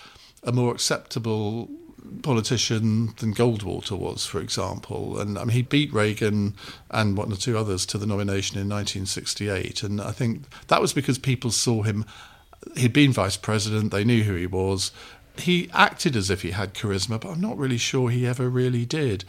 a 0.44 0.52
more 0.52 0.72
acceptable 0.72 1.68
politician 2.22 3.14
than 3.18 3.34
Goldwater 3.34 3.98
was, 3.98 4.26
for 4.26 4.40
example. 4.40 5.18
And 5.18 5.38
I 5.38 5.44
mean, 5.44 5.54
he 5.54 5.62
beat 5.62 5.92
Reagan 5.92 6.54
and 6.90 7.16
one 7.16 7.32
or 7.32 7.36
two 7.36 7.56
others 7.56 7.86
to 7.86 7.98
the 7.98 8.06
nomination 8.06 8.58
in 8.58 8.68
1968. 8.68 9.82
And 9.82 10.00
I 10.00 10.12
think 10.12 10.42
that 10.68 10.80
was 10.80 10.92
because 10.92 11.18
people 11.18 11.50
saw 11.50 11.82
him. 11.82 12.04
He'd 12.76 12.92
been 12.92 13.12
vice 13.12 13.36
president, 13.36 13.90
they 13.90 14.04
knew 14.04 14.24
who 14.24 14.34
he 14.34 14.46
was. 14.46 14.92
He 15.38 15.70
acted 15.72 16.16
as 16.16 16.28
if 16.28 16.42
he 16.42 16.50
had 16.50 16.74
charisma, 16.74 17.20
but 17.20 17.30
I'm 17.30 17.40
not 17.40 17.56
really 17.56 17.78
sure 17.78 18.10
he 18.10 18.26
ever 18.26 18.48
really 18.50 18.84
did. 18.84 19.24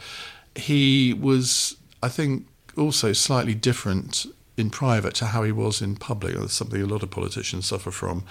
He 0.54 1.14
was, 1.14 1.76
I 2.02 2.08
think, 2.08 2.46
also 2.76 3.12
slightly 3.12 3.54
different 3.54 4.26
in 4.56 4.70
private 4.70 5.14
to 5.14 5.26
how 5.26 5.42
he 5.42 5.52
was 5.52 5.80
in 5.80 5.96
public. 5.96 6.36
That's 6.36 6.52
something 6.52 6.82
a 6.82 6.86
lot 6.86 7.02
of 7.02 7.10
politicians 7.10 7.66
suffer 7.66 7.90
from. 7.90 8.24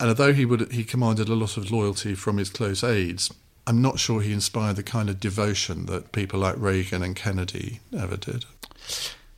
And 0.00 0.08
although 0.08 0.32
he 0.32 0.44
would 0.44 0.72
he 0.72 0.84
commanded 0.84 1.28
a 1.28 1.34
lot 1.34 1.56
of 1.56 1.70
loyalty 1.70 2.14
from 2.14 2.38
his 2.38 2.50
close 2.50 2.82
aides, 2.82 3.32
I'm 3.66 3.80
not 3.80 3.98
sure 3.98 4.20
he 4.20 4.32
inspired 4.32 4.76
the 4.76 4.82
kind 4.82 5.08
of 5.08 5.20
devotion 5.20 5.86
that 5.86 6.12
people 6.12 6.40
like 6.40 6.56
Reagan 6.58 7.02
and 7.02 7.16
Kennedy 7.16 7.80
ever 7.96 8.16
did. 8.16 8.44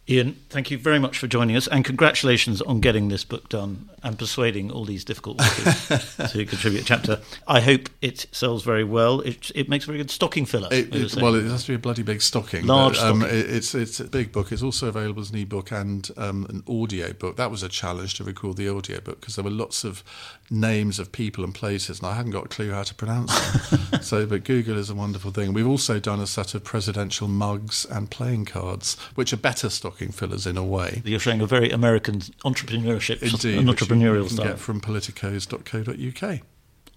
Iain, 0.08 0.36
thank 0.50 0.70
you 0.70 0.78
very 0.78 1.00
much 1.00 1.18
for 1.18 1.26
joining 1.26 1.56
us, 1.56 1.66
and 1.66 1.84
congratulations 1.84 2.62
on 2.62 2.80
getting 2.80 3.08
this 3.08 3.24
book 3.24 3.48
done 3.48 3.90
and 4.04 4.16
persuading 4.16 4.70
all 4.70 4.84
these 4.84 5.04
difficult 5.04 5.40
workers 5.40 6.16
to 6.30 6.44
contribute 6.44 6.82
a 6.82 6.84
chapter. 6.84 7.20
I 7.48 7.60
hope 7.60 7.88
it 8.00 8.26
sells 8.30 8.62
very 8.62 8.84
well. 8.84 9.20
It, 9.22 9.50
it 9.56 9.68
makes 9.68 9.84
a 9.84 9.88
very 9.88 9.98
good 9.98 10.12
stocking 10.12 10.46
filler. 10.46 10.68
It, 10.70 10.94
it, 10.94 11.16
well, 11.16 11.34
it 11.34 11.44
has 11.46 11.64
to 11.64 11.72
be 11.72 11.74
a 11.74 11.78
bloody 11.80 12.04
big 12.04 12.22
stocking. 12.22 12.66
Large 12.66 12.98
but, 12.98 13.04
um, 13.04 13.20
stocking. 13.22 13.36
it's 13.36 13.74
it's 13.74 13.98
a 13.98 14.04
big 14.04 14.30
book. 14.30 14.52
It's 14.52 14.62
also 14.62 14.86
available 14.86 15.22
as 15.22 15.30
an 15.30 15.38
ebook 15.38 15.72
and 15.72 16.08
um, 16.16 16.46
an 16.50 16.62
audio 16.68 17.12
book. 17.12 17.36
That 17.36 17.50
was 17.50 17.64
a 17.64 17.68
challenge 17.68 18.14
to 18.14 18.24
record 18.24 18.58
the 18.58 18.68
audio 18.68 19.00
book 19.00 19.20
because 19.20 19.34
there 19.34 19.44
were 19.44 19.50
lots 19.50 19.82
of 19.82 20.04
names 20.50 20.98
of 20.98 21.10
people 21.10 21.42
and 21.42 21.54
places, 21.54 21.98
and 21.98 22.08
I 22.08 22.14
hadn't 22.14 22.32
got 22.32 22.44
a 22.46 22.48
clue 22.48 22.70
how 22.70 22.84
to 22.84 22.94
pronounce 22.94 23.68
them. 23.70 23.80
so, 24.02 24.26
but 24.26 24.44
Google 24.44 24.78
is 24.78 24.90
a 24.90 24.94
wonderful 24.94 25.30
thing. 25.30 25.52
We've 25.52 25.66
also 25.66 25.98
done 25.98 26.20
a 26.20 26.26
set 26.26 26.54
of 26.54 26.62
presidential 26.62 27.28
mugs 27.28 27.84
and 27.84 28.10
playing 28.10 28.44
cards, 28.44 28.96
which 29.14 29.32
are 29.32 29.36
better 29.36 29.68
stocking 29.68 29.96
stocking 29.96 30.12
fillers 30.12 30.46
in 30.46 30.56
a 30.56 30.64
way. 30.64 31.02
You're 31.04 31.20
showing 31.20 31.40
a 31.40 31.46
very 31.46 31.70
American 31.70 32.20
entrepreneurship 32.44 33.22
Indeed, 33.22 33.58
and 33.58 33.68
entrepreneurial 33.68 34.24
you 34.24 34.28
style. 34.28 34.46
Get 34.48 34.58
from 34.58 34.80
politicos.co.uk. 34.80 36.40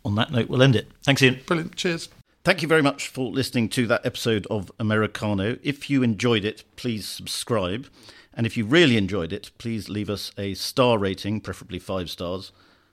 On 0.06 0.15
that 0.15 0.32
note, 0.32 0.50
we'll 0.50 0.63
end 0.63 0.75
it. 0.75 0.88
Thanks, 1.03 1.22
Iain. 1.22 1.39
Brilliant. 1.46 1.75
Cheers. 1.75 2.10
Thank 2.44 2.62
you 2.62 2.68
very 2.68 2.82
much 2.82 3.10
for 3.10 3.32
listening 3.32 3.70
to 3.70 3.86
that 3.88 4.06
episode 4.06 4.48
of 4.50 4.72
Americano. 4.79 5.58
If 5.62 5.89
you 5.89 6.03
enjoyed 6.03 6.46
it, 6.46 6.63
please 6.75 7.08
subscribe. 7.08 7.88
And 8.34 8.46
if 8.46 8.56
you 8.56 8.65
really 8.65 8.98
enjoyed 8.98 9.34
it, 9.34 9.51
please 9.58 9.89
leave 9.89 10.10
us 10.10 10.32
a 10.38 10.53
star 10.53 10.98
rating, 10.98 11.41
preferably 11.41 11.79
five 11.79 12.10
stars, 12.10 12.51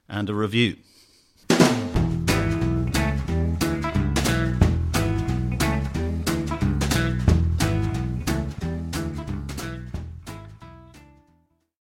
and 0.09 0.31
a 0.31 0.35
review. 0.35 0.77